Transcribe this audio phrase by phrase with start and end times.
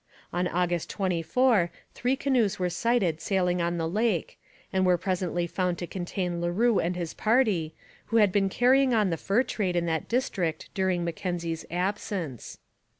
[0.33, 4.39] On August 24 three canoes were sighted sailing on the lake,
[4.73, 7.75] and were presently found to contain Leroux and his party,
[8.05, 12.57] who had been carrying on the fur trade in that district during Mackenzie's absence.